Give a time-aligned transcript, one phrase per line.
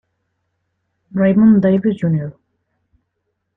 [1.13, 2.29] Raymond Davis Jr.